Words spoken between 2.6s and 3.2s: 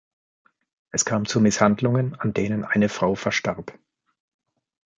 eine Frau